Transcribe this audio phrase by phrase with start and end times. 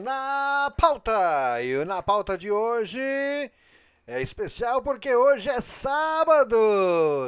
[0.00, 1.60] Na Pauta.
[1.60, 3.00] E Na Pauta de hoje
[4.06, 6.56] é especial porque hoje é sábado.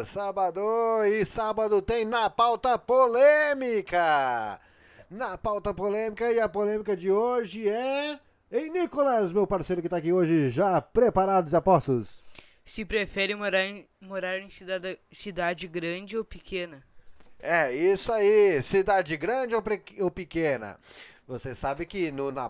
[0.04, 0.60] Sábado
[1.04, 4.60] e sábado tem Na Pauta Polêmica.
[5.10, 8.18] Na Pauta Polêmica e a polêmica de hoje é...
[8.48, 12.22] Ei, Nicolas, meu parceiro que tá aqui hoje, já preparados e apostos?
[12.64, 16.82] Se prefere morar em, morar em cidade, cidade grande ou pequena?
[17.40, 19.62] É, isso aí, cidade grande ou,
[20.00, 20.78] ou pequena?
[21.26, 22.48] Você sabe que no, na,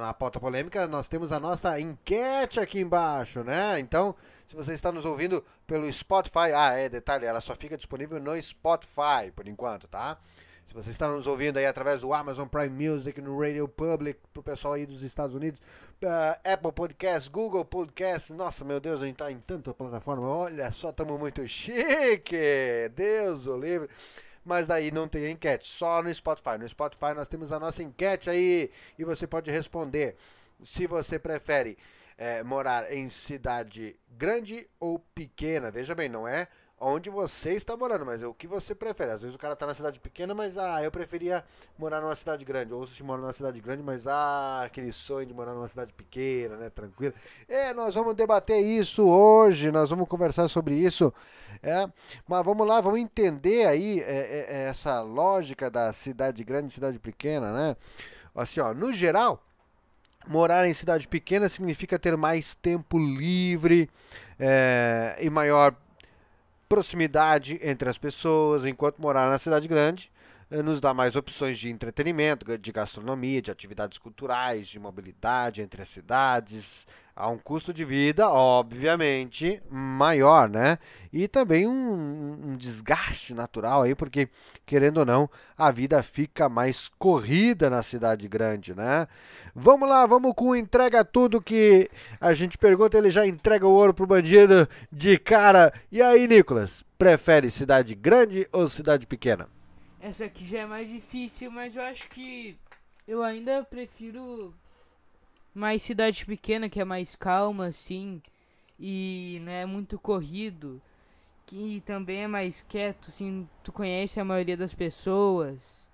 [0.00, 3.80] na pauta polêmica nós temos a nossa enquete aqui embaixo, né?
[3.80, 4.14] Então,
[4.46, 8.40] se você está nos ouvindo pelo Spotify, ah, é, detalhe, ela só fica disponível no
[8.42, 10.18] Spotify por enquanto, tá?
[10.66, 14.42] Se você está nos ouvindo aí através do Amazon Prime Music, no Radio Public, pro
[14.42, 15.62] pessoal aí dos Estados Unidos,
[16.02, 20.70] uh, Apple Podcasts, Google Podcasts, nossa, meu Deus, a gente tá em tanta plataforma, olha
[20.70, 22.36] só, estamos muito chique,
[22.94, 23.88] Deus o livre
[24.44, 26.58] mas daí não tem enquete, só no Spotify.
[26.58, 30.16] No Spotify nós temos a nossa enquete aí e você pode responder
[30.62, 31.76] se você prefere
[32.16, 35.70] é, morar em cidade grande ou pequena.
[35.70, 36.48] Veja bem, não é
[36.80, 39.10] onde você está morando, mas é o que você prefere.
[39.10, 41.44] Às vezes o cara está na cidade pequena, mas ah, eu preferia
[41.78, 42.72] morar numa cidade grande.
[42.72, 46.56] Ou se mora numa cidade grande, mas ah, aquele sonho de morar numa cidade pequena,
[46.56, 47.14] né, tranquilo.
[47.48, 51.12] É, nós vamos debater isso hoje, nós vamos conversar sobre isso.
[51.62, 51.88] É,
[52.28, 56.74] mas vamos lá, vamos entender aí é, é, é essa lógica da cidade grande e
[56.74, 57.76] cidade pequena, né?
[58.34, 59.42] Assim, ó, no geral,
[60.28, 63.90] morar em cidade pequena significa ter mais tempo livre
[64.38, 65.74] é, e maior
[66.68, 70.10] proximidade entre as pessoas, enquanto morar na cidade grande
[70.50, 75.82] eh, nos dá mais opções de entretenimento, de gastronomia, de atividades culturais, de mobilidade entre
[75.82, 76.86] as cidades,
[77.18, 80.78] a um custo de vida, obviamente, maior, né?
[81.12, 84.28] E também um, um, desgaste natural aí, porque,
[84.64, 89.08] querendo ou não, a vida fica mais corrida na cidade grande, né?
[89.52, 91.90] Vamos lá, vamos com entrega tudo que
[92.20, 95.72] a gente pergunta, ele já entrega o ouro pro bandido de cara.
[95.90, 99.48] E aí, Nicolas, prefere cidade grande ou cidade pequena?
[100.00, 102.56] Essa aqui já é mais difícil, mas eu acho que
[103.08, 104.54] eu ainda prefiro
[105.58, 108.22] mais cidade pequena, que é mais calma, assim,
[108.78, 110.80] e não é muito corrido,
[111.44, 115.88] que também é mais quieto, assim, tu conhece a maioria das pessoas.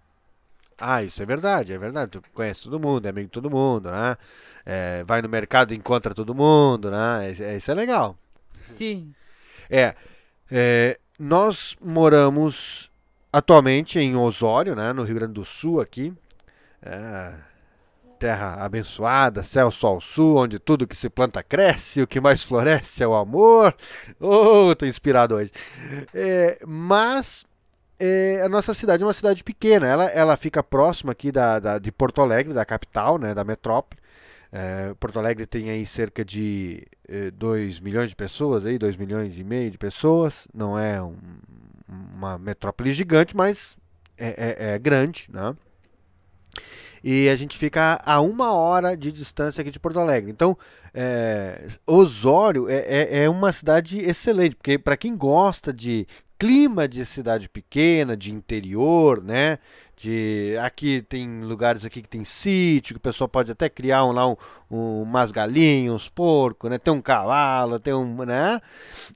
[0.79, 2.13] Ah, isso é verdade, é verdade.
[2.13, 4.17] Tu conhece todo mundo, é amigo de todo mundo, né?
[4.67, 7.33] É, vai no mercado e encontra todo mundo, né?
[7.39, 8.19] É, isso é legal.
[8.61, 9.15] Sim.
[9.71, 9.95] É,
[10.51, 12.91] é, nós moramos
[13.33, 14.93] atualmente em Osório, né?
[14.93, 16.13] No Rio Grande do Sul aqui.
[16.83, 17.35] É,
[18.19, 23.03] terra abençoada, céu, sol, sul, onde tudo que se planta cresce, o que mais floresce
[23.03, 23.75] é o amor.
[24.21, 25.51] Oh, tô inspirado hoje.
[26.15, 27.45] É, mas
[27.99, 31.79] é, a nossa cidade é uma cidade pequena, ela, ela fica próxima aqui da, da
[31.79, 34.01] de Porto Alegre, da capital, né, da metrópole.
[34.53, 36.87] É, Porto Alegre tem aí cerca de
[37.35, 40.47] 2 é, milhões de pessoas, aí, 2 milhões e meio de pessoas.
[40.55, 41.17] Não é um,
[41.89, 43.77] uma metrópole gigante, mas
[44.17, 45.57] é, é, é grande, né?
[47.07, 50.31] E a gente fica a uma hora de distância aqui de Porto Alegre.
[50.31, 50.57] Então,
[50.95, 56.07] é, Osório é, é, é uma cidade excelente, porque para quem gosta de
[56.39, 59.59] clima de cidade pequena, de interior, né?
[59.95, 64.13] De aqui tem lugares aqui que tem sítio, que o pessoal pode até criar um,
[64.13, 64.37] lá um,
[64.71, 66.79] um, umas galinhas, uns porcos, né?
[66.79, 68.63] Tem um cavalo, tem um, né?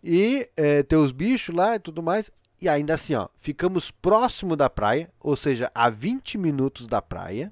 [0.05, 2.31] E é, tem os bichos lá e tudo mais.
[2.61, 7.51] E ainda assim, ó, ficamos próximo da praia, ou seja, a 20 minutos da praia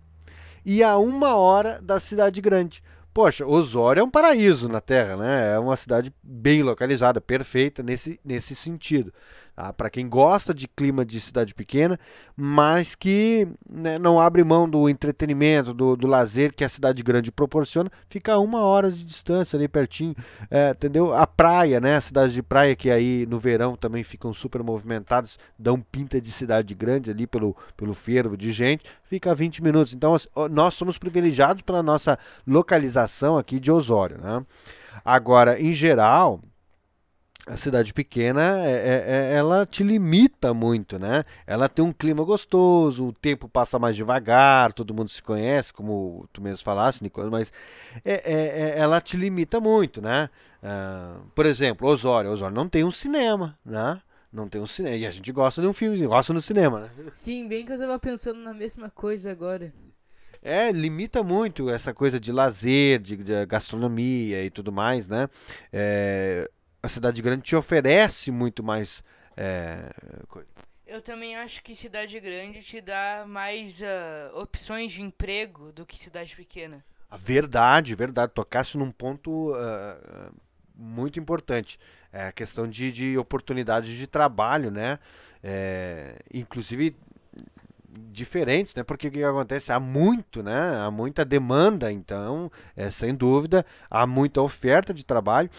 [0.67, 2.83] e a uma hora da cidade grande.
[3.15, 5.55] Poxa, Osório é um paraíso na Terra, né?
[5.55, 9.15] É uma cidade bem localizada, perfeita nesse, nesse sentido.
[9.57, 9.73] Tá?
[9.73, 11.99] Para quem gosta de clima de cidade pequena,
[12.37, 17.33] mas que né, não abre mão do entretenimento, do, do, lazer que a cidade grande
[17.33, 20.15] proporciona, fica a uma hora de distância ali pertinho,
[20.51, 21.15] é, entendeu?
[21.15, 21.97] A praia, né?
[21.97, 26.31] A cidade de praia que aí no verão também ficam super movimentadas, dão pinta de
[26.31, 29.95] cidade grande ali pelo, pelo fervo de gente, fica a 20 minutos.
[29.95, 30.15] Então
[30.51, 34.45] nós somos privilegiados pela nossa localização aqui de Osório, né?
[35.03, 36.43] Agora, em geral,
[37.47, 41.23] a cidade pequena, é, é, é, ela te limita muito, né?
[41.47, 46.29] Ela tem um clima gostoso, o tempo passa mais devagar, todo mundo se conhece, como
[46.33, 47.53] tu mesmo falaste, Nicolas, mas
[48.05, 50.29] é, é, é ela te limita muito, né?
[50.61, 52.33] Uh, por exemplo, Osório.
[52.33, 54.01] Osório não tem um cinema, né?
[54.33, 54.97] Não tem um cinema.
[54.97, 56.91] E a gente gosta de um filmezinho, gosta no cinema, né?
[57.13, 59.73] Sim, bem que eu tava pensando na mesma coisa agora.
[60.43, 65.29] É, limita muito essa coisa de lazer, de, de gastronomia e tudo mais, né?
[65.73, 66.51] É,
[66.87, 69.03] a cidade grande te oferece muito mais
[69.37, 69.91] é,
[70.87, 75.99] Eu também acho que cidade grande te dá mais uh, opções de emprego do que
[75.99, 76.85] cidade pequena.
[77.11, 78.33] A verdade, verdade.
[78.33, 80.33] Tocasse num ponto uh,
[80.75, 81.79] muito importante.
[82.13, 84.99] É a questão de, de oportunidades de trabalho, né?
[85.43, 86.97] É, inclusive
[88.11, 88.83] diferentes, né?
[88.83, 89.73] Porque o que acontece?
[89.73, 90.77] Há muito, né?
[90.79, 95.51] Há muita demanda, então, é, sem dúvida, há muita oferta de trabalho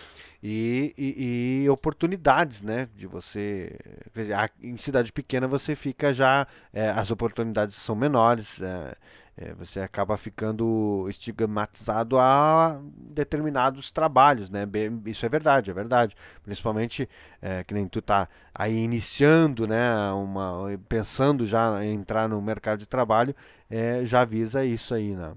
[0.41, 2.87] e, e, e oportunidades, né?
[2.95, 3.77] De você.
[4.13, 6.47] Dizer, em cidade pequena você fica já.
[6.73, 8.61] É, as oportunidades são menores.
[8.61, 8.95] É,
[9.37, 14.63] é, você acaba ficando estigmatizado a determinados trabalhos, né?
[15.05, 16.15] Isso é verdade, é verdade.
[16.41, 17.07] Principalmente
[17.39, 20.11] é, que nem tu tá aí iniciando, né?
[20.11, 23.35] Uma, pensando já em entrar no mercado de trabalho,
[23.69, 25.33] é, já avisa isso aí, né?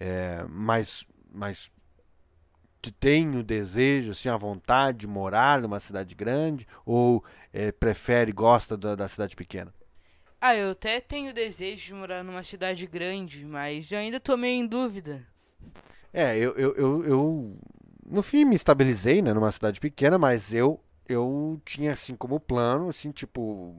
[0.00, 1.70] É, mas, mas
[2.80, 8.32] tu tem o desejo, assim, a vontade de morar numa cidade grande ou é, prefere,
[8.32, 9.70] gosta da, da cidade pequena?
[10.46, 14.62] Ah, eu até tenho desejo de morar numa cidade grande, mas eu ainda tô meio
[14.62, 15.26] em dúvida.
[16.12, 17.56] É, eu, eu, eu, eu
[18.04, 22.88] no fim me estabilizei, né, numa cidade pequena, mas eu eu tinha assim como plano,
[22.90, 23.74] assim, tipo,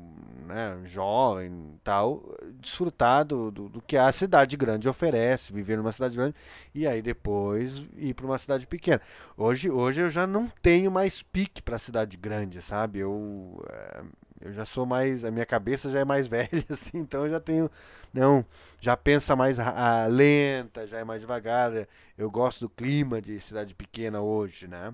[0.47, 6.15] né, jovem tal, desfrutar do, do, do, que a cidade grande oferece, viver numa cidade
[6.15, 6.35] grande
[6.73, 9.01] e aí depois ir para uma cidade pequena.
[9.37, 12.99] Hoje, hoje eu já não tenho mais pique para cidade grande, sabe?
[12.99, 14.03] Eu, é,
[14.45, 17.39] eu já sou mais, a minha cabeça já é mais velha, assim, então eu já
[17.39, 17.69] tenho,
[18.13, 18.45] não,
[18.79, 21.71] já pensa mais a, lenta, já é mais devagar.
[22.17, 24.93] Eu gosto do clima de cidade pequena hoje, né?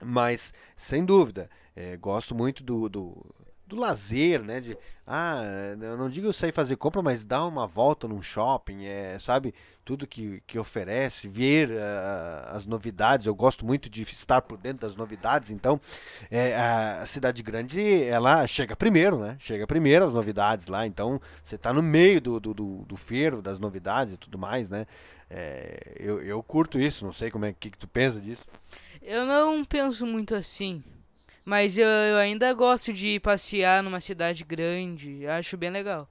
[0.00, 3.34] Mas, sem dúvida, é, gosto muito do, do,
[3.74, 4.60] do, lazer, né?
[4.60, 4.76] De,
[5.06, 5.42] ah,
[5.80, 9.54] eu não digo sair fazer compra, mas dar uma volta num shopping, é, sabe?
[9.84, 13.26] Tudo que, que oferece, ver uh, as novidades.
[13.26, 15.50] Eu gosto muito de estar por dentro das novidades.
[15.50, 15.80] Então,
[16.30, 19.36] é, a cidade grande, ela chega primeiro, né?
[19.38, 20.86] Chega primeiro as novidades lá.
[20.86, 24.86] Então, você está no meio do, do, do, do das novidades e tudo mais, né?
[25.28, 28.44] É, eu, eu curto isso, não sei como é que, que tu pensa disso.
[29.00, 30.84] Eu não penso muito assim.
[31.44, 35.26] Mas eu, eu ainda gosto de passear numa cidade grande.
[35.26, 36.08] Acho bem legal.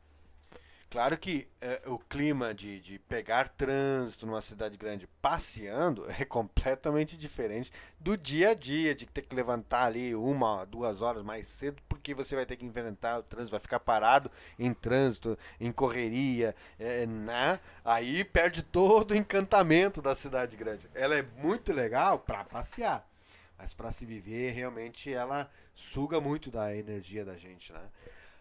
[0.91, 7.15] Claro que é, o clima de, de pegar trânsito numa cidade grande passeando é completamente
[7.15, 11.81] diferente do dia a dia, de ter que levantar ali uma, duas horas mais cedo,
[11.87, 14.29] porque você vai ter que enfrentar o trânsito, vai ficar parado
[14.59, 17.61] em trânsito, em correria, é, né?
[17.85, 20.89] Aí perde todo o encantamento da cidade grande.
[20.93, 23.07] Ela é muito legal para passear,
[23.61, 27.81] mas para se viver, realmente ela suga muito da energia da gente, né?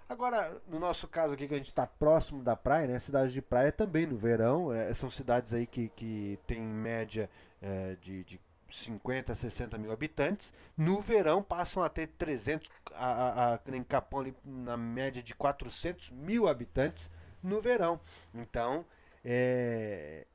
[0.09, 2.99] Agora, no nosso caso aqui, que a gente está próximo da praia, né?
[2.99, 4.73] Cidade de praia também no verão.
[4.73, 7.29] É, são cidades aí que, que tem média
[7.61, 10.55] é, de, de 50, 60 mil habitantes.
[10.75, 15.35] No verão passam a ter 300, a, a, a, em Capão ali, na média de
[15.35, 17.11] 400 mil habitantes
[17.43, 18.01] no verão.
[18.35, 18.87] Então,
[19.23, 20.27] é,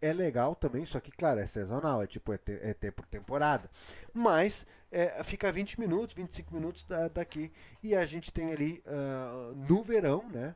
[0.00, 3.06] é legal também, só que, claro, é sazonal, é tipo, é, ter, é ter por
[3.06, 3.70] temporada.
[4.12, 7.52] Mas é, fica 20 minutos, 25 minutos da, daqui.
[7.82, 10.54] E a gente tem ali uh, no verão, né?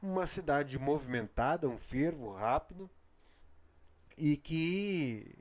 [0.00, 2.88] Uma cidade movimentada, um fervo rápido.
[4.16, 5.34] E que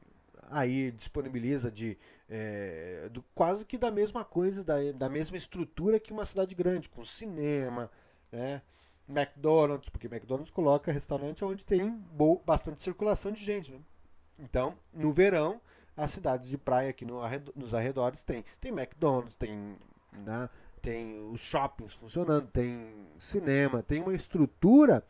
[0.50, 1.98] aí disponibiliza de
[2.30, 6.90] é, do, quase que da mesma coisa, da, da mesma estrutura que uma cidade grande,
[6.90, 7.90] com cinema,
[8.32, 8.62] né?
[9.08, 12.04] McDonald's, porque McDonald's coloca restaurante onde tem
[12.46, 13.72] bastante circulação de gente.
[13.72, 13.80] Né?
[14.40, 15.62] Então, no verão,
[15.96, 17.22] as cidades de praia aqui no,
[17.56, 18.44] nos arredores tem.
[18.60, 19.76] Tem McDonald's, tem,
[20.14, 20.50] né,
[20.82, 25.04] tem os shoppings funcionando, tem cinema, tem uma estrutura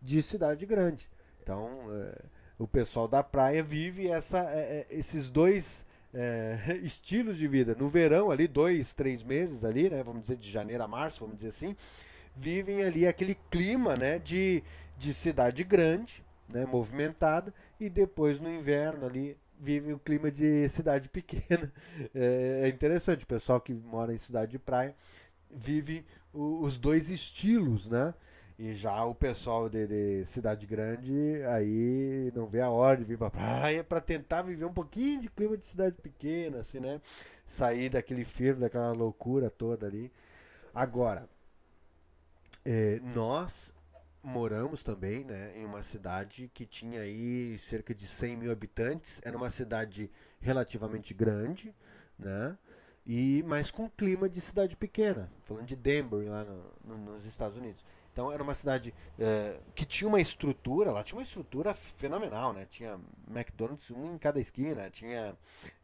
[0.00, 1.10] de cidade grande.
[1.42, 2.22] Então, é,
[2.58, 7.74] o pessoal da praia vive essa, é esses dois é, estilos de vida.
[7.74, 11.36] No verão, ali, dois, três meses ali, né, vamos dizer de janeiro a março, vamos
[11.36, 11.76] dizer assim,
[12.36, 14.62] vivem ali aquele clima né, de,
[14.98, 21.08] de cidade grande, né, movimentada, e depois no inverno ali vivem o clima de cidade
[21.10, 21.72] pequena.
[22.14, 24.94] É, é interessante, o pessoal que mora em cidade de praia
[25.50, 28.14] vive o, os dois estilos, né?
[28.58, 31.14] E já o pessoal de, de, cidade grande
[31.48, 35.30] aí não vê a hora de vir pra praia para tentar viver um pouquinho de
[35.30, 37.00] clima de cidade pequena, assim, né?
[37.46, 40.12] Sair daquele fervo, daquela loucura toda ali.
[40.74, 41.26] Agora,
[42.64, 43.72] é, nós
[44.22, 49.20] moramos também né, em uma cidade que tinha aí cerca de 100 mil habitantes.
[49.24, 51.74] Era uma cidade relativamente grande,
[52.18, 52.56] né?
[53.06, 57.56] E, mas com clima de cidade pequena, falando de Denver, lá no, no, nos Estados
[57.56, 57.84] Unidos.
[58.12, 62.66] Então era uma cidade é, que tinha uma estrutura, lá tinha uma estrutura fenomenal, né?
[62.66, 65.36] Tinha McDonald's um em cada esquina, tinha,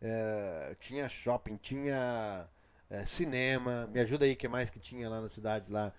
[0.02, 2.46] é, tinha shopping, tinha
[2.90, 3.88] é, cinema.
[3.92, 5.92] Me ajuda aí, o que mais que tinha lá na cidade lá?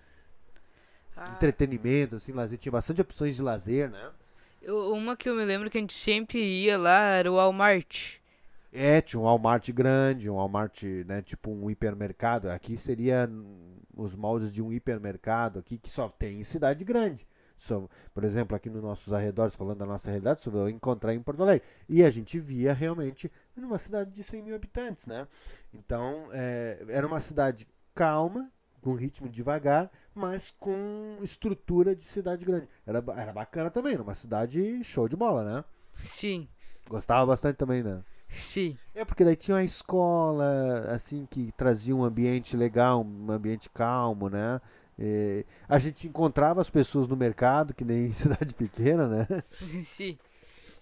[1.18, 1.32] Ah.
[1.34, 2.58] entretenimento, assim, lazer.
[2.58, 4.10] Tinha bastante opções de lazer, né?
[4.62, 8.18] Eu, uma que eu me lembro que a gente sempre ia lá era o Walmart.
[8.72, 12.50] É, tinha um Walmart grande, um Walmart, né, tipo um hipermercado.
[12.50, 13.28] Aqui seria
[13.96, 17.26] os moldes de um hipermercado aqui que só tem em cidade grande.
[17.56, 21.20] Só, por exemplo, aqui nos nossos arredores, falando da nossa realidade, só vou encontrar em
[21.20, 21.66] Porto Alegre.
[21.88, 25.26] E a gente via realmente numa cidade de 100 mil habitantes, né?
[25.74, 28.48] Então, é, era uma cidade calma,
[28.80, 32.68] com ritmo devagar, mas com estrutura de cidade grande.
[32.86, 35.64] Era, era bacana também, numa cidade show de bola, né?
[35.94, 36.48] Sim.
[36.88, 38.02] Gostava bastante também, né?
[38.30, 38.76] Sim.
[38.94, 44.28] É porque daí tinha uma escola, assim, que trazia um ambiente legal, um ambiente calmo,
[44.28, 44.60] né?
[44.98, 49.26] E a gente encontrava as pessoas no mercado, que nem em cidade pequena, né?
[49.84, 50.18] Sim.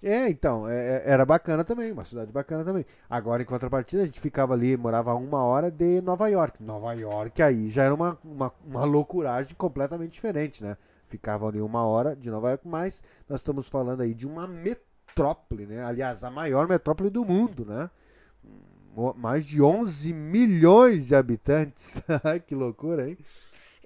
[0.03, 2.85] É, então, é, é, era bacana também, uma cidade bacana também.
[3.09, 6.63] Agora, em contrapartida, a gente ficava ali, morava uma hora de Nova York.
[6.63, 10.77] Nova York aí já era uma, uma, uma loucuragem completamente diferente, né?
[11.07, 15.67] Ficava ali uma hora de Nova York, mas nós estamos falando aí de uma metrópole,
[15.67, 15.85] né?
[15.85, 17.91] Aliás, a maior metrópole do mundo, né?
[19.17, 22.03] Mais de 11 milhões de habitantes.
[22.47, 23.19] que loucura, hein?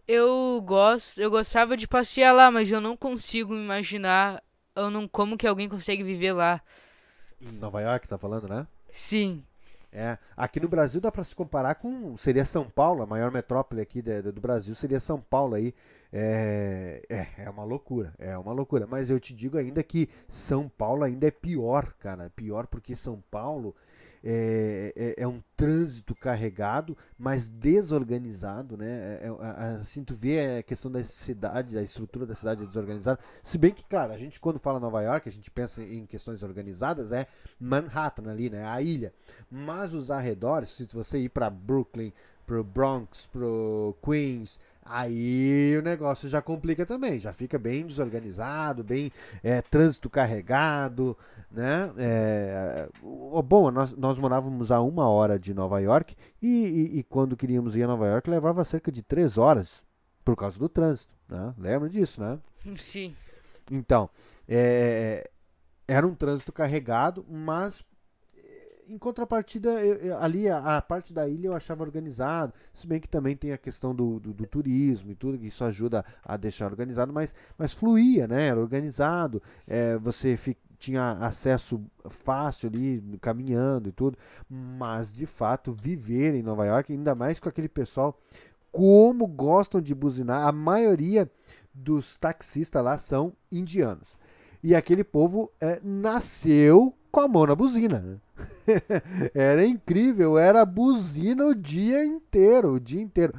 [0.06, 4.42] Eu gosto, eu gostava de passear lá, mas eu não consigo imaginar
[4.80, 6.60] eu não como que alguém consegue viver lá.
[7.40, 8.66] Em Nova York, tá falando, né?
[8.92, 9.44] Sim.
[9.92, 13.80] É, aqui no Brasil dá para se comparar com seria São Paulo, a maior metrópole
[13.82, 15.74] aqui de, do Brasil seria São Paulo aí.
[16.12, 18.86] É, é, é uma loucura, é uma loucura.
[18.86, 23.22] Mas eu te digo ainda que São Paulo ainda é pior, cara, pior porque São
[23.30, 23.74] Paulo
[24.22, 29.18] é, é, é, um trânsito carregado, mas desorganizado, né?
[29.22, 33.18] É, é assim, tu vê a questão da cidade, a estrutura da cidade é desorganizada.
[33.42, 36.42] Se bem que, claro, a gente quando fala Nova York, a gente pensa em questões
[36.42, 37.26] organizadas, é
[37.58, 38.64] Manhattan ali, né?
[38.64, 39.12] A ilha.
[39.50, 42.12] Mas os arredores, se você ir para Brooklyn,
[42.46, 44.58] pro Bronx, pro Queens,
[44.90, 51.16] aí o negócio já complica também, já fica bem desorganizado, bem é, trânsito carregado,
[51.50, 51.92] né?
[51.96, 52.88] É,
[53.44, 57.76] bom, nós, nós morávamos a uma hora de Nova York e, e, e, quando queríamos
[57.76, 59.84] ir a Nova York levava cerca de três horas
[60.24, 61.54] por causa do trânsito, né?
[61.56, 62.38] Lembra disso, né?
[62.76, 63.14] Sim.
[63.70, 64.10] Então,
[64.48, 65.30] é,
[65.86, 67.84] era um trânsito carregado, mas
[68.90, 73.00] em contrapartida, eu, eu, ali a, a, parte da ilha eu achava organizado, se bem
[73.00, 76.36] que também tem a questão do, do, do, turismo e tudo, que isso ajuda a
[76.36, 78.48] deixar organizado, mas, mas fluía, né?
[78.48, 80.36] Era organizado, é, você
[80.78, 84.18] tinha acesso fácil ali, caminhando e tudo,
[84.48, 88.18] mas de fato viver em Nova York, ainda mais com aquele pessoal,
[88.72, 91.30] como gostam de buzinar, a maioria
[91.72, 94.18] dos taxistas lá são indianos.
[94.62, 98.20] E aquele povo é, nasceu com a mão na buzina.
[99.34, 103.32] era incrível, era buzina o dia inteiro, o dia inteiro.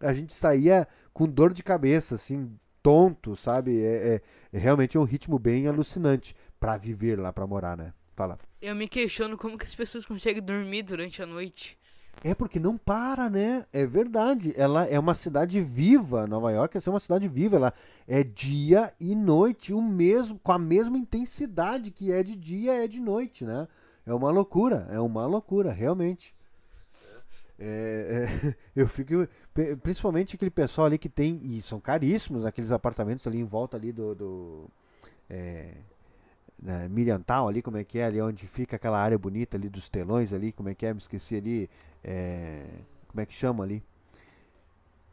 [0.00, 2.50] A gente saía com dor de cabeça, assim,
[2.82, 3.82] tonto, sabe?
[3.82, 7.92] É, é, é realmente um ritmo bem alucinante para viver lá, para morar, né?
[8.12, 8.38] Fala.
[8.60, 11.77] Eu me questiono como que as pessoas conseguem dormir durante a noite.
[12.24, 13.64] É porque não para, né?
[13.72, 14.52] É verdade.
[14.56, 16.26] Ela é uma cidade viva.
[16.26, 17.56] Nova York é uma cidade viva.
[17.56, 17.72] Ela
[18.06, 22.88] é dia e noite, o mesmo, com a mesma intensidade que é de dia, é
[22.88, 23.68] de noite, né?
[24.04, 26.34] É uma loucura, é uma loucura, realmente.
[27.58, 29.28] É, é, eu fico.
[29.82, 31.38] Principalmente aquele pessoal ali que tem.
[31.42, 34.14] E são caríssimos aqueles apartamentos ali em volta ali do.
[34.14, 34.70] do
[35.28, 35.74] é,
[36.60, 39.88] né, Miriantal ali, como é que é, ali onde fica aquela área bonita ali dos
[39.88, 41.70] telões ali, como é que é, me esqueci ali,
[42.02, 42.66] é,
[43.06, 43.82] como é que chama ali?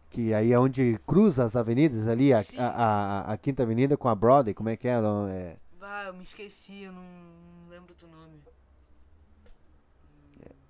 [0.10, 4.08] Que aí é onde cruza as avenidas ali, a, a, a, a, Quinta Avenida com
[4.08, 4.94] a Broadway, como é que é?
[5.30, 5.58] é...
[5.82, 7.04] Ah, eu me esqueci, eu não
[7.70, 8.42] lembro do nome.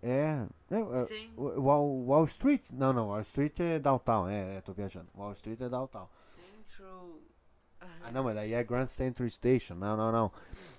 [0.03, 2.70] É, é, é Wall, Wall Street?
[2.74, 5.08] Não, não, Wall Street é downtown, é, é, tô viajando.
[5.15, 6.08] Wall Street é downtown.
[6.36, 7.25] Central
[8.04, 9.75] ah, não, mas aí é Grand Central Station.
[9.75, 10.32] Não, não, não.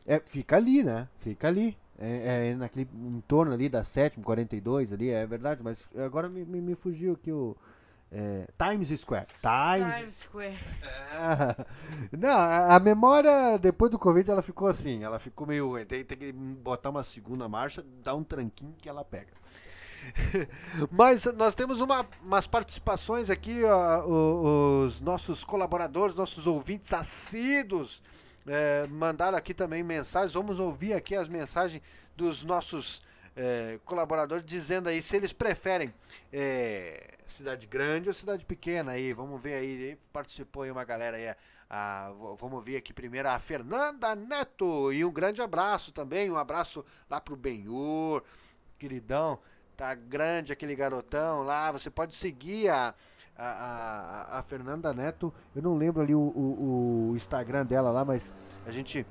[0.07, 1.09] É, fica ali, né?
[1.17, 1.77] Fica ali.
[1.99, 6.61] É, é naquele entorno ali da 7 42 ali, é verdade, mas agora me, me,
[6.61, 7.57] me fugiu aqui o.
[8.13, 9.27] É, Times Square.
[9.43, 10.59] Times, Times Square.
[12.17, 15.85] Não, a, a, memória depois do Covid ela ficou assim, ela ficou meio.
[15.87, 19.33] Tem, tem que botar uma segunda marcha, dar um tranquinho que ela pega.
[20.91, 24.05] Mas nós temos uma, umas participações aqui, ó,
[24.85, 28.03] os nossos colaboradores, nossos ouvintes assíduos
[28.47, 30.35] é, mandaram aqui também mensagens.
[30.35, 31.83] Vamos ouvir aqui as mensagens
[32.17, 33.03] dos nossos
[33.35, 35.93] é, colaboradores dizendo aí se eles preferem
[36.33, 38.93] é, cidade grande ou cidade pequena.
[38.93, 41.35] Aí vamos ver aí, participou aí uma galera aí.
[42.39, 47.21] Vamos ver aqui primeiro a Fernanda Neto e um grande abraço também, um abraço lá
[47.21, 48.23] pro Benhur,
[48.79, 49.41] queridão.
[49.77, 51.71] Tá grande aquele garotão lá.
[51.71, 52.95] Você pode seguir a,
[53.37, 58.03] A, a, a, Fernanda Neto, eu não lembro ali o, o, o Instagram dela lá,
[58.03, 58.33] mas
[58.65, 59.05] a gente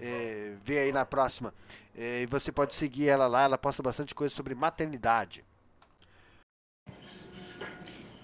[0.00, 1.54] é, vê aí na próxima.
[1.96, 5.44] É, e você pode seguir ela lá, ela posta bastante coisa sobre maternidade.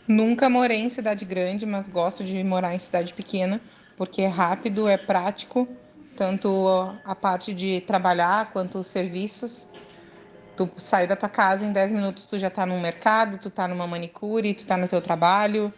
[0.09, 3.61] Nunca morei em cidade grande, mas gosto de morar em cidade pequena,
[3.97, 5.69] porque é rápido, é prático,
[6.17, 6.69] tanto
[7.05, 9.69] a parte de trabalhar quanto os serviços.
[10.57, 13.67] Tu sai da tua casa em 10 minutos, tu já tá no mercado, tu tá
[13.67, 15.73] numa manicure, tu tá no teu trabalho,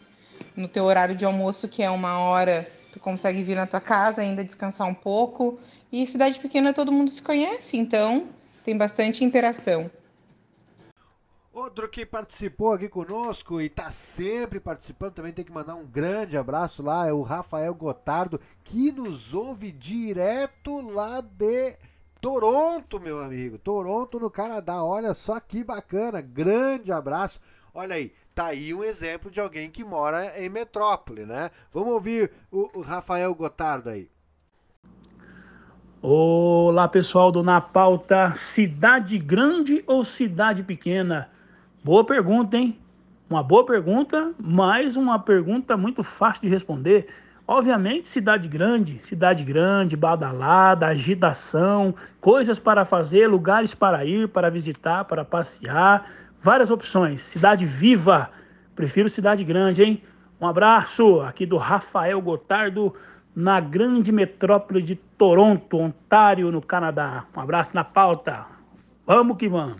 [0.55, 4.21] no teu horário de almoço, que é uma hora, tu consegue vir na tua casa,
[4.21, 5.59] ainda descansar um pouco.
[5.91, 8.29] E cidade pequena todo mundo se conhece, então
[8.65, 9.91] tem bastante interação.
[11.57, 16.37] Outro que participou aqui conosco e está sempre participando, também tem que mandar um grande
[16.37, 21.75] abraço lá, é o Rafael Gotardo, que nos ouve direto lá de
[22.21, 23.59] Toronto, meu amigo.
[23.59, 24.83] Toronto, no Canadá.
[24.83, 26.21] Olha só que bacana.
[26.21, 27.41] Grande abraço.
[27.75, 31.51] Olha aí, tá aí um exemplo de alguém que mora em metrópole, né?
[31.73, 34.09] Vamos ouvir o, Rafael Gotardo aí.
[36.01, 38.35] Olá, pessoal do Na Pauta.
[38.37, 41.31] Cidade grande ou cidade pequena?
[41.85, 42.79] Boa pergunta, hein?
[43.29, 47.09] Uma boa pergunta, mas uma pergunta muito fácil de responder.
[47.49, 55.05] Obviamente, cidade grande, cidade grande, badalada, agitação, coisas para fazer, lugares para ir, para visitar,
[55.05, 56.11] para passear,
[56.43, 57.23] várias opções.
[57.23, 58.31] Cidade viva,
[58.75, 60.03] prefiro cidade grande, hein?
[60.41, 62.93] Um abraço aqui do Rafael Gotardo,
[63.35, 67.27] na grande metrópole de Toronto, Ontário, no Canadá.
[67.37, 68.45] Um abraço na pauta.
[69.07, 69.77] Vamos que vamos.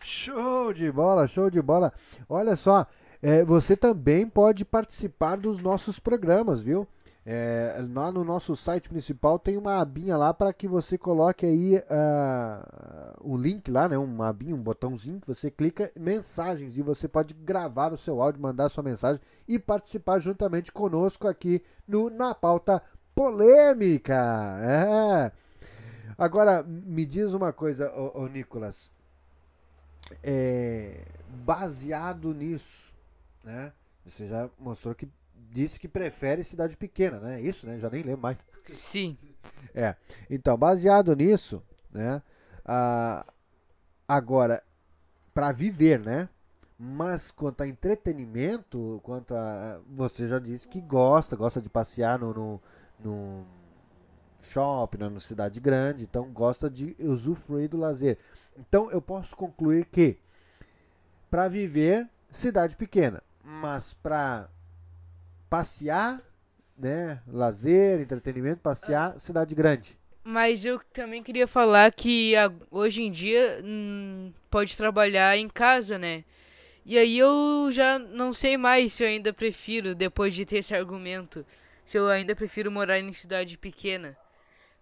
[0.00, 1.92] Show de bola, show de bola.
[2.28, 2.86] Olha só,
[3.22, 6.86] é, você também pode participar dos nossos programas, viu?
[7.24, 11.76] É, lá no nosso site principal tem uma abinha lá para que você coloque aí
[11.76, 13.98] uh, link lá, né?
[13.98, 18.40] Uma abinha, um botãozinho que você clica mensagens e você pode gravar o seu áudio,
[18.40, 22.82] mandar sua mensagem e participar juntamente conosco aqui no Na Pauta
[23.14, 24.14] Polêmica.
[24.62, 25.32] É.
[26.16, 27.92] Agora, me diz uma coisa,
[28.32, 28.90] Nicolas.
[30.22, 31.04] É,
[31.44, 32.94] baseado nisso,
[33.44, 33.72] né?
[34.04, 35.08] Você já mostrou que
[35.50, 37.40] disse que prefere cidade pequena, né?
[37.40, 37.78] Isso, né?
[37.78, 38.44] Já nem lembro mais.
[38.78, 39.16] Sim.
[39.74, 39.94] É.
[40.28, 42.22] Então, baseado nisso, né?
[42.64, 43.26] Ah,
[44.06, 44.62] agora,
[45.34, 46.28] para viver, né?
[46.78, 49.80] Mas quanto a entretenimento, quanto a.
[49.90, 52.60] Você já disse que gosta, gosta de passear no, no,
[52.98, 53.46] no
[54.40, 55.08] shopping, né?
[55.10, 58.18] no cidade grande, então gosta de usufruir do lazer.
[58.58, 60.18] Então eu posso concluir que
[61.30, 64.48] para viver, cidade pequena mas para
[65.48, 66.22] passear,
[66.78, 69.98] né, lazer, entretenimento, passear, cidade grande.
[70.22, 72.34] Mas eu também queria falar que
[72.70, 76.24] hoje em dia hum, pode trabalhar em casa, né?
[76.84, 80.74] E aí eu já não sei mais se eu ainda prefiro, depois de ter esse
[80.74, 81.44] argumento,
[81.84, 84.16] se eu ainda prefiro morar em cidade pequena.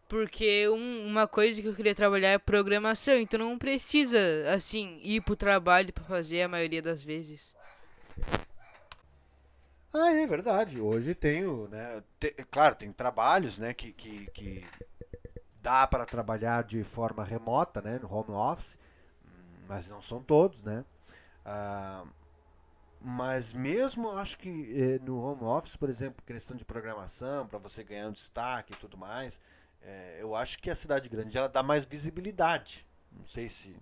[0.08, 4.18] Porque um, uma coisa que eu queria trabalhar é programação, então não precisa,
[4.54, 7.54] assim, ir pro trabalho para fazer a maioria das vezes.
[9.92, 10.80] Ah, é verdade.
[10.80, 12.02] Hoje tenho, né?
[12.20, 14.66] Te, claro, tem trabalhos, né, que, que, que
[15.62, 18.78] dá para trabalhar de forma remota, né, no home office,
[19.68, 20.84] mas não são todos, né?
[21.44, 22.04] Ah,
[23.00, 27.84] mas mesmo acho que eh, no home office, por exemplo, questão de programação, para você
[27.84, 29.40] ganhar um destaque e tudo mais,
[29.82, 32.86] eh, eu acho que a cidade grande ela dá mais visibilidade.
[33.12, 33.76] Não sei se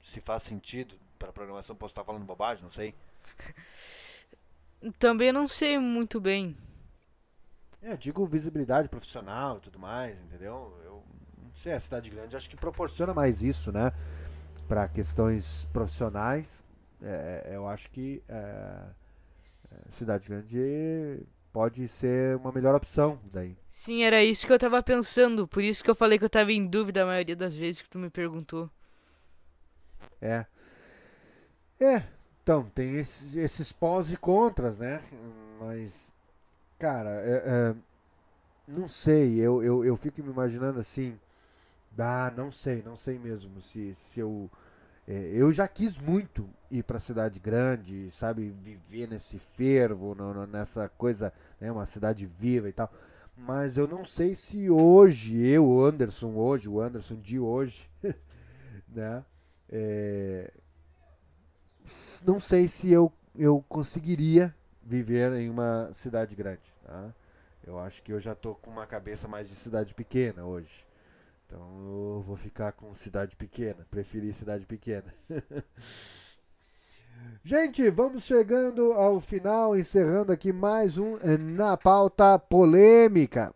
[0.00, 2.94] se faz sentido para programação, posso estar falando bobagem, não sei.
[4.98, 6.56] Também não sei muito bem.
[7.80, 10.72] É, digo visibilidade profissional e tudo mais, entendeu?
[10.84, 11.02] Eu
[11.42, 13.92] não sei, a cidade grande acho que proporciona mais isso, né?
[14.68, 16.62] Para questões profissionais,
[17.02, 23.56] é, eu acho que é, é, cidade grande pode ser uma melhor opção daí.
[23.68, 26.52] Sim, era isso que eu tava pensando, por isso que eu falei que eu tava
[26.52, 28.70] em dúvida a maioria das vezes que tu me perguntou.
[30.20, 30.46] É.
[31.80, 32.04] É,
[32.42, 35.00] então, tem esses, esses pós e contras, né?
[35.60, 36.12] Mas,
[36.78, 37.74] cara, é, é,
[38.66, 41.18] não sei, eu, eu, eu fico me imaginando assim.
[41.98, 44.50] Ah, não sei, não sei mesmo se, se eu.
[45.06, 48.50] É, eu já quis muito ir para cidade grande, sabe?
[48.62, 51.70] Viver nesse fervo, no, no, nessa coisa, né?
[51.70, 52.92] Uma cidade viva e tal.
[53.36, 57.88] Mas eu não sei se hoje, eu, Anderson, hoje, o Anderson de hoje,
[58.88, 59.24] né?
[59.70, 60.52] É,
[62.24, 66.68] não sei se eu, eu conseguiria viver em uma cidade grande.
[66.84, 67.14] Tá?
[67.64, 70.86] Eu acho que eu já estou com uma cabeça mais de cidade pequena hoje.
[71.46, 71.60] Então
[72.14, 75.14] eu vou ficar com cidade pequena, preferir cidade pequena.
[77.44, 83.52] Gente, vamos chegando ao final, encerrando aqui mais um Na Pauta Polêmica.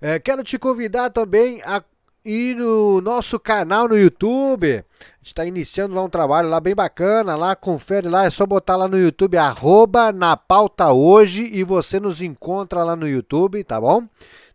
[0.00, 1.82] É, quero te convidar também a
[2.28, 4.66] ir no nosso canal no YouTube.
[4.68, 7.34] A gente está iniciando lá um trabalho lá bem bacana.
[7.34, 11.98] Lá, confere lá, é só botar lá no YouTube, arroba na pauta hoje e você
[11.98, 14.06] nos encontra lá no YouTube, tá bom?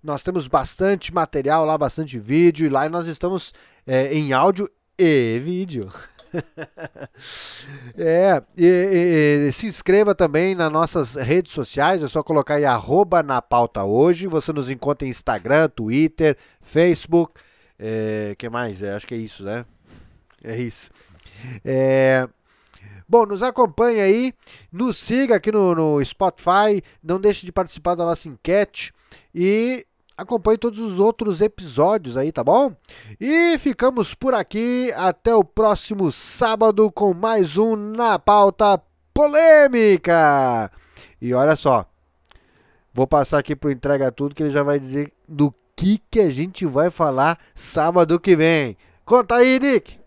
[0.04, 3.54] Nós temos bastante material lá, bastante vídeo, e lá nós estamos
[3.88, 5.92] é, em áudio e vídeo.
[7.98, 12.66] é, e, e, e, se inscreva também nas nossas redes sociais, é só colocar aí
[12.66, 14.28] arroba na pauta hoje.
[14.28, 17.34] Você nos encontra em Instagram, Twitter, Facebook.
[17.78, 18.82] É, que mais?
[18.82, 19.66] É, acho que é isso, né?
[20.44, 20.92] É isso.
[21.64, 22.28] É,
[23.08, 24.34] bom, nos acompanhe aí,
[24.72, 28.94] nos siga aqui no, no Spotify, não deixe de participar da nossa enquete
[29.34, 29.86] e
[30.18, 32.76] acompanhe todos os outros episódios aí, tá bom?
[33.20, 34.92] E ficamos por aqui.
[34.96, 38.82] Até o próximo sábado com mais um Na Pauta
[39.14, 40.72] Polêmica.
[41.22, 41.86] E olha só,
[42.94, 46.30] vou passar aqui pro Entrega Tudo que ele já vai dizer do que, que a
[46.30, 48.78] gente vai falar sábado que vem.
[49.06, 50.00] Conta aí, Nick.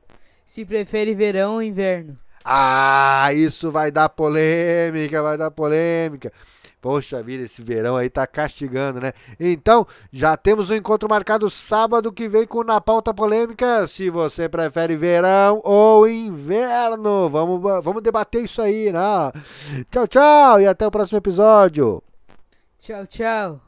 [0.44, 2.18] Se prefere verão ou inverno?
[2.44, 6.32] Ah, isso vai dar polêmica, vai dar polêmica.
[6.80, 9.12] Poxa vida, esse verão aí tá castigando, né?
[9.40, 13.88] Então, já temos um encontro marcado sábado que vem com Na Pauta Polêmica.
[13.88, 19.00] Se você prefere verão ou inverno, vamos, vamos debater isso aí, né?
[19.90, 22.00] Tchau, tchau e até o próximo episódio.
[22.78, 23.65] Tchau, tchau.